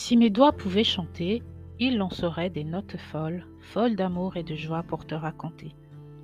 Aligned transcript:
Si 0.00 0.16
mes 0.16 0.30
doigts 0.30 0.52
pouvaient 0.52 0.84
chanter, 0.84 1.42
ils 1.80 1.98
lanceraient 1.98 2.50
des 2.50 2.62
notes 2.62 2.96
folles, 3.10 3.44
folles 3.58 3.96
d'amour 3.96 4.36
et 4.36 4.44
de 4.44 4.54
joie 4.54 4.84
pour 4.84 5.04
te 5.04 5.14
raconter. 5.16 5.74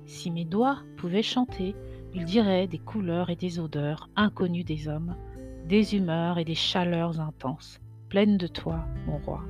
Si 0.05 0.31
mes 0.31 0.45
doigts 0.45 0.79
pouvaient 0.95 1.21
chanter, 1.21 1.75
ils 2.13 2.23
diraient 2.23 2.67
des 2.67 2.79
couleurs 2.79 3.29
et 3.29 3.35
des 3.35 3.59
odeurs 3.59 4.09
inconnues 4.15 4.63
des 4.63 4.87
hommes, 4.87 5.17
des 5.65 5.93
humeurs 5.93 6.37
et 6.37 6.45
des 6.45 6.55
chaleurs 6.55 7.19
intenses, 7.19 7.81
pleines 8.07 8.37
de 8.37 8.47
toi, 8.47 8.85
mon 9.07 9.17
roi. 9.17 9.43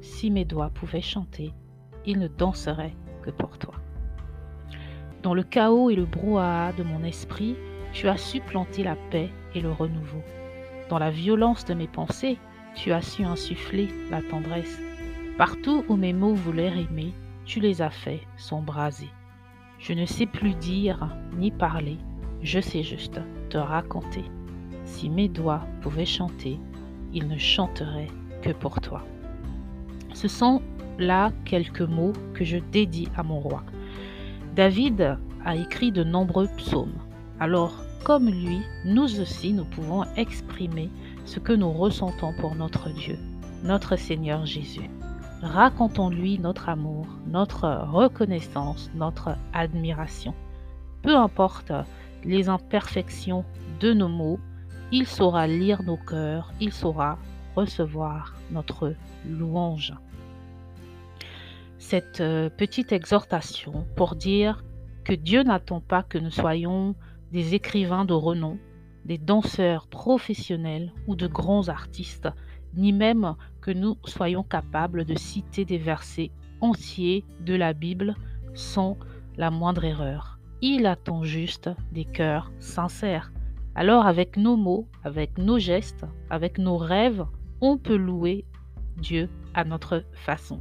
Si 0.00 0.30
mes 0.30 0.44
doigts 0.44 0.70
pouvaient 0.70 1.00
chanter, 1.00 1.52
ils 2.06 2.20
ne 2.20 2.28
danseraient 2.28 2.94
que 3.22 3.30
pour 3.30 3.58
toi. 3.58 3.74
Dans 5.24 5.34
le 5.34 5.42
chaos 5.42 5.90
et 5.90 5.96
le 5.96 6.06
brouhaha 6.06 6.72
de 6.72 6.84
mon 6.84 7.02
esprit, 7.02 7.56
tu 7.92 8.06
as 8.06 8.16
su 8.16 8.40
planter 8.40 8.84
la 8.84 8.94
paix 9.10 9.30
et 9.56 9.60
le 9.60 9.72
renouveau. 9.72 10.22
Dans 10.88 11.00
la 11.00 11.10
violence 11.10 11.64
de 11.64 11.74
mes 11.74 11.88
pensées, 11.88 12.38
tu 12.74 12.92
as 12.92 13.02
su 13.02 13.24
insuffler 13.24 13.88
la 14.10 14.22
tendresse. 14.22 14.80
Partout 15.38 15.84
où 15.88 15.96
mes 15.96 16.12
mots 16.12 16.34
voulaient 16.34 16.68
rimer, 16.68 17.12
tu 17.44 17.60
les 17.60 17.82
as 17.82 17.90
fait 17.90 18.20
s'embraser. 18.36 19.10
Je 19.78 19.92
ne 19.92 20.06
sais 20.06 20.26
plus 20.26 20.54
dire 20.54 21.08
ni 21.36 21.50
parler, 21.50 21.98
je 22.42 22.60
sais 22.60 22.82
juste 22.82 23.20
te 23.50 23.58
raconter. 23.58 24.24
Si 24.84 25.10
mes 25.10 25.28
doigts 25.28 25.66
pouvaient 25.80 26.06
chanter, 26.06 26.58
ils 27.12 27.28
ne 27.28 27.38
chanteraient 27.38 28.10
que 28.42 28.50
pour 28.50 28.80
toi. 28.80 29.04
Ce 30.14 30.28
sont 30.28 30.62
là 30.98 31.32
quelques 31.44 31.80
mots 31.80 32.12
que 32.34 32.44
je 32.44 32.58
dédie 32.58 33.08
à 33.16 33.22
mon 33.22 33.40
roi. 33.40 33.62
David 34.54 35.18
a 35.44 35.56
écrit 35.56 35.92
de 35.92 36.04
nombreux 36.04 36.48
psaumes. 36.56 36.98
Alors, 37.40 37.74
comme 38.04 38.28
lui, 38.28 38.60
nous 38.84 39.20
aussi, 39.20 39.52
nous 39.52 39.64
pouvons 39.64 40.04
exprimer 40.16 40.90
ce 41.24 41.38
que 41.38 41.52
nous 41.52 41.72
ressentons 41.72 42.32
pour 42.32 42.54
notre 42.54 42.88
Dieu, 42.90 43.18
notre 43.62 43.96
Seigneur 43.96 44.46
Jésus. 44.46 44.90
Racontons-lui 45.42 46.38
notre 46.38 46.68
amour, 46.68 47.06
notre 47.26 47.68
reconnaissance, 47.90 48.90
notre 48.94 49.36
admiration. 49.52 50.34
Peu 51.02 51.16
importe 51.16 51.72
les 52.24 52.48
imperfections 52.48 53.44
de 53.80 53.92
nos 53.92 54.08
mots, 54.08 54.38
il 54.92 55.06
saura 55.06 55.46
lire 55.46 55.82
nos 55.82 55.96
cœurs, 55.96 56.52
il 56.60 56.72
saura 56.72 57.18
recevoir 57.56 58.34
notre 58.50 58.94
louange. 59.28 59.94
Cette 61.78 62.20
euh, 62.20 62.48
petite 62.48 62.92
exhortation 62.92 63.86
pour 63.96 64.14
dire 64.14 64.62
que 65.04 65.12
Dieu 65.12 65.42
n'attend 65.42 65.80
pas 65.80 66.02
que 66.02 66.18
nous 66.18 66.30
soyons 66.30 66.94
des 67.32 67.54
écrivains 67.54 68.04
de 68.04 68.12
renom, 68.12 68.58
des 69.04 69.18
danseurs 69.18 69.86
professionnels 69.86 70.92
ou 71.06 71.16
de 71.16 71.26
grands 71.26 71.68
artistes, 71.68 72.28
ni 72.74 72.92
même 72.92 73.34
que 73.60 73.70
nous 73.70 73.96
soyons 74.04 74.42
capables 74.42 75.04
de 75.04 75.16
citer 75.16 75.64
des 75.64 75.78
versets 75.78 76.30
entiers 76.60 77.24
de 77.40 77.54
la 77.54 77.72
Bible 77.72 78.14
sans 78.54 78.96
la 79.36 79.50
moindre 79.50 79.84
erreur. 79.84 80.38
Il 80.60 80.86
attend 80.86 81.24
juste 81.24 81.70
des 81.90 82.04
cœurs 82.04 82.52
sincères. 82.60 83.32
Alors 83.74 84.06
avec 84.06 84.36
nos 84.36 84.56
mots, 84.56 84.86
avec 85.02 85.38
nos 85.38 85.58
gestes, 85.58 86.06
avec 86.30 86.58
nos 86.58 86.76
rêves, 86.76 87.24
on 87.60 87.78
peut 87.78 87.96
louer 87.96 88.44
Dieu 88.98 89.28
à 89.54 89.64
notre 89.64 90.04
façon. 90.12 90.60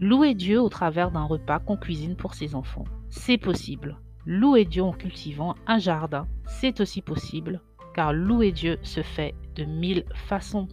Louer 0.00 0.34
Dieu 0.34 0.60
au 0.60 0.68
travers 0.68 1.10
d'un 1.10 1.24
repas 1.24 1.58
qu'on 1.58 1.76
cuisine 1.76 2.16
pour 2.16 2.34
ses 2.34 2.54
enfants, 2.54 2.84
c'est 3.08 3.38
possible. 3.38 3.96
Louer 4.28 4.64
Dieu 4.64 4.82
en 4.82 4.92
cultivant 4.92 5.54
un 5.68 5.78
jardin, 5.78 6.26
c'est 6.48 6.80
aussi 6.80 7.00
possible, 7.00 7.60
car 7.94 8.12
louer 8.12 8.50
Dieu 8.50 8.76
se 8.82 9.00
fait 9.00 9.36
de 9.54 9.64
mille 9.64 10.04
façons. 10.14 10.66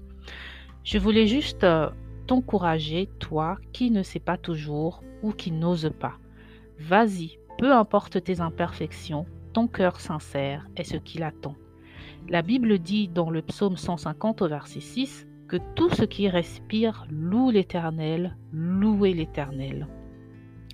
Je 0.83 0.97
voulais 0.97 1.27
juste 1.27 1.63
euh, 1.63 1.91
t'encourager, 2.25 3.09
toi 3.19 3.57
qui 3.71 3.91
ne 3.91 4.01
sais 4.01 4.19
pas 4.19 4.37
toujours 4.37 5.03
ou 5.21 5.31
qui 5.33 5.51
n'ose 5.51 5.91
pas. 5.99 6.17
Vas-y, 6.79 7.37
peu 7.59 7.71
importe 7.71 8.23
tes 8.23 8.41
imperfections, 8.41 9.27
ton 9.53 9.67
cœur 9.67 9.99
sincère 9.99 10.67
est 10.75 10.83
ce 10.83 10.97
qu'il 10.97 11.21
attend. 11.21 11.55
La 12.29 12.41
Bible 12.41 12.79
dit 12.79 13.07
dans 13.07 13.29
le 13.29 13.43
psaume 13.43 13.77
150 13.77 14.41
au 14.41 14.47
verset 14.47 14.79
6 14.79 15.27
que 15.47 15.57
tout 15.75 15.91
ce 15.91 16.05
qui 16.05 16.27
respire 16.27 17.05
loue 17.11 17.51
l'Éternel, 17.51 18.35
louez 18.51 19.13
l'Éternel. 19.13 19.87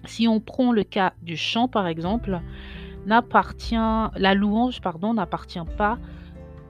Si 0.06 0.28
on 0.28 0.40
prend 0.40 0.72
le 0.72 0.84
cas 0.84 1.14
du 1.22 1.36
chant, 1.36 1.68
par 1.68 1.88
exemple, 1.88 2.42
n'appartient, 3.10 3.76
la 3.76 4.34
louange 4.36 4.82
pardon, 4.82 5.14
n'appartient 5.14 5.60
pas 5.78 5.98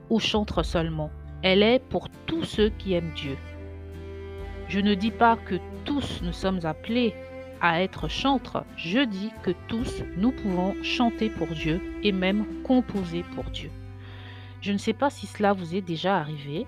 au 0.08 0.18
chantre 0.18 0.62
seulement. 0.64 1.10
Elle 1.42 1.62
est 1.62 1.78
pour 1.78 2.08
tous 2.26 2.44
ceux 2.44 2.70
qui 2.70 2.94
aiment 2.94 3.12
Dieu. 3.14 3.36
Je 4.68 4.80
ne 4.80 4.94
dis 4.94 5.10
pas 5.10 5.36
que 5.36 5.56
tous 5.84 6.20
nous 6.22 6.32
sommes 6.32 6.60
appelés 6.64 7.14
à 7.60 7.82
être 7.82 8.08
chantres, 8.08 8.64
je 8.76 9.00
dis 9.00 9.30
que 9.42 9.50
tous 9.68 10.02
nous 10.16 10.32
pouvons 10.32 10.74
chanter 10.82 11.28
pour 11.28 11.48
Dieu 11.48 11.80
et 12.02 12.12
même 12.12 12.46
composer 12.62 13.22
pour 13.34 13.44
Dieu. 13.44 13.70
Je 14.62 14.72
ne 14.72 14.78
sais 14.78 14.94
pas 14.94 15.10
si 15.10 15.26
cela 15.26 15.52
vous 15.52 15.74
est 15.74 15.82
déjà 15.82 16.16
arrivé, 16.16 16.66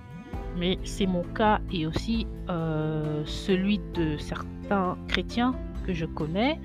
mais 0.59 0.79
c'est 0.85 1.07
mon 1.07 1.23
cas 1.23 1.61
et 1.73 1.87
aussi 1.87 2.27
euh, 2.51 3.23
celui 3.25 3.81
de 3.95 4.19
certains 4.19 4.99
chrétiens 5.09 5.55
que 5.87 5.95
je 5.95 6.05
connais, 6.05 6.61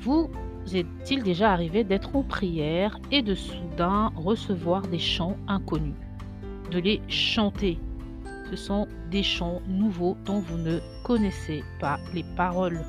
vous 0.00 0.30
est-il 0.74 1.22
déjà 1.22 1.52
arrivé 1.52 1.84
d'être 1.84 2.14
en 2.16 2.22
prière 2.22 2.98
et 3.10 3.22
de 3.22 3.34
soudain 3.34 4.12
recevoir 4.16 4.82
des 4.82 4.98
chants 4.98 5.36
inconnus, 5.48 5.94
de 6.70 6.78
les 6.78 7.00
chanter? 7.08 7.78
Ce 8.50 8.56
sont 8.56 8.88
des 9.10 9.22
chants 9.22 9.62
nouveaux 9.68 10.16
dont 10.24 10.40
vous 10.40 10.58
ne 10.58 10.80
connaissez 11.04 11.62
pas 11.78 11.98
les 12.14 12.24
paroles. 12.36 12.80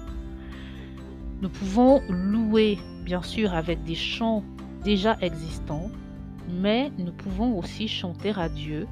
Nous 1.41 1.49
pouvons 1.49 2.01
louer, 2.09 2.77
bien 3.03 3.21
sûr, 3.21 3.53
avec 3.53 3.83
des 3.83 3.95
chants 3.95 4.43
déjà 4.83 5.17
existants, 5.21 5.89
mais 6.49 6.91
nous 6.97 7.11
pouvons 7.11 7.57
aussi 7.57 7.87
chanter 7.87 8.33
à 8.35 8.49
Dieu 8.49 8.87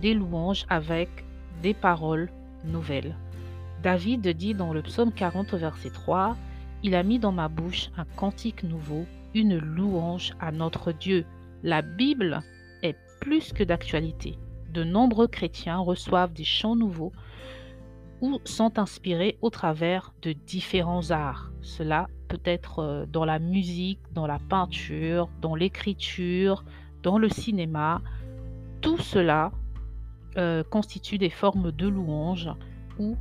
des 0.00 0.14
louanges 0.14 0.64
avec 0.68 1.08
des 1.62 1.74
paroles 1.74 2.30
nouvelles. 2.64 3.16
David 3.82 4.26
dit 4.28 4.54
dans 4.54 4.72
le 4.72 4.82
psaume 4.82 5.12
40 5.12 5.54
verset 5.54 5.90
3, 5.90 6.36
Il 6.82 6.94
a 6.94 7.02
mis 7.02 7.18
dans 7.18 7.32
ma 7.32 7.48
bouche 7.48 7.90
un 7.96 8.04
cantique 8.04 8.62
nouveau, 8.62 9.04
une 9.34 9.58
louange 9.58 10.34
à 10.40 10.52
notre 10.52 10.92
Dieu. 10.92 11.24
La 11.62 11.82
Bible 11.82 12.40
est 12.82 12.96
plus 13.20 13.52
que 13.52 13.64
d'actualité. 13.64 14.38
De 14.72 14.84
nombreux 14.84 15.26
chrétiens 15.26 15.78
reçoivent 15.78 16.32
des 16.32 16.44
chants 16.44 16.76
nouveaux 16.76 17.12
ou 18.20 18.40
sont 18.44 18.78
inspirés 18.78 19.38
au 19.42 19.50
travers 19.50 20.12
de 20.22 20.32
différents 20.32 21.10
arts. 21.10 21.50
Cela 21.62 22.08
peut 22.28 22.40
être 22.44 22.80
euh, 22.80 23.06
dans 23.06 23.24
la 23.24 23.38
musique, 23.38 24.00
dans 24.12 24.26
la 24.26 24.38
peinture, 24.38 25.28
dans 25.40 25.54
l'écriture, 25.54 26.64
dans 27.02 27.18
le 27.18 27.28
cinéma. 27.28 28.02
Tout 28.80 28.98
cela 28.98 29.52
euh, 30.36 30.62
constitue 30.62 31.18
des 31.18 31.30
formes 31.30 31.72
de 31.72 31.88
louange 31.88 32.50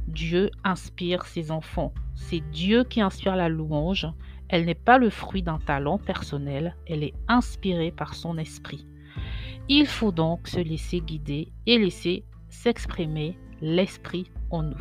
Dieu 0.07 0.51
inspire 0.63 1.25
ses 1.25 1.51
enfants. 1.51 1.93
C'est 2.15 2.41
Dieu 2.51 2.83
qui 2.83 3.01
inspire 3.01 3.35
la 3.35 3.49
louange. 3.49 4.07
Elle 4.49 4.65
n'est 4.65 4.75
pas 4.75 4.97
le 4.97 5.09
fruit 5.09 5.43
d'un 5.43 5.59
talent 5.59 5.97
personnel, 5.97 6.75
elle 6.87 7.03
est 7.03 7.13
inspirée 7.27 7.91
par 7.91 8.13
son 8.15 8.37
esprit. 8.37 8.87
Il 9.69 9.85
faut 9.85 10.13
donc 10.13 10.47
se 10.47 10.59
laisser 10.59 11.01
guider 11.01 11.51
et 11.65 11.77
laisser 11.77 12.23
s'exprimer 12.47 13.37
l'esprit 13.61 14.31
en 14.49 14.63
nous. 14.63 14.77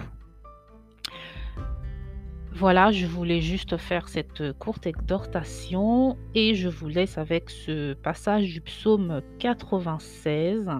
Voilà, 2.53 2.91
je 2.91 3.06
voulais 3.06 3.41
juste 3.41 3.77
faire 3.77 4.09
cette 4.09 4.53
courte 4.59 4.87
exhortation 4.87 6.17
et 6.35 6.55
je 6.55 6.69
vous 6.69 6.89
laisse 6.89 7.19
avec 7.19 7.51
ce 7.51 7.93
passage 7.95 8.51
du 8.51 8.61
psaume 8.61 9.20
96 9.41 10.70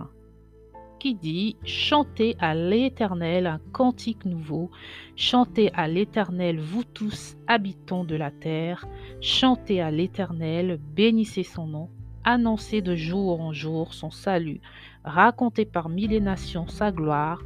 qui 0.99 1.15
dit 1.15 1.57
Chantez 1.65 2.37
à 2.39 2.55
l'Éternel 2.55 3.47
un 3.47 3.61
cantique 3.73 4.25
nouveau, 4.25 4.71
chantez 5.17 5.71
à 5.75 5.89
l'Éternel, 5.89 6.61
vous 6.61 6.85
tous 6.85 7.37
habitants 7.47 8.05
de 8.05 8.17
la 8.17 8.31
terre, 8.31 8.87
chantez 9.21 9.81
à 9.81 9.91
l'Éternel, 9.91 10.79
bénissez 10.95 11.43
son 11.43 11.67
nom, 11.67 11.91
annoncez 12.25 12.83
de 12.83 12.95
jour 12.95 13.41
en 13.41 13.53
jour 13.53 13.95
son 13.95 14.11
salut, 14.11 14.61
racontez 15.05 15.65
parmi 15.65 16.07
les 16.07 16.21
nations 16.21 16.69
sa 16.69 16.93
gloire, 16.93 17.43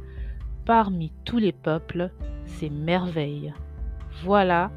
parmi 0.65 1.11
tous 1.25 1.37
les 1.37 1.51
peuples 1.51 2.11
ses 2.45 2.69
merveilles. 2.69 3.53
Voilà, 4.23 4.71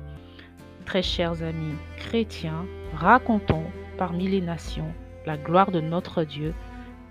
très 0.84 1.02
chers 1.02 1.42
amis 1.42 1.74
chrétiens, 1.96 2.66
racontons 2.94 3.64
parmi 3.98 4.28
les 4.28 4.40
nations 4.40 4.92
la 5.26 5.36
gloire 5.36 5.70
de 5.70 5.80
notre 5.80 6.24
Dieu 6.24 6.54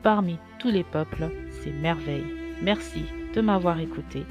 parmi 0.04 0.38
tous 0.60 0.70
les 0.70 0.84
peuples 0.84 1.32
ces 1.50 1.72
merveilles. 1.72 2.34
Merci 2.62 3.04
de 3.34 3.42
m'avoir 3.42 3.80
écouté 3.80 4.26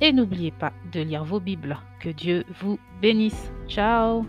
et 0.00 0.12
n'oubliez 0.12 0.50
pas 0.50 0.72
de 0.92 1.00
lire 1.00 1.24
vos 1.24 1.40
Bibles. 1.40 1.78
Que 2.00 2.10
Dieu 2.10 2.44
vous 2.60 2.78
bénisse. 3.02 3.52
Ciao 3.68 4.24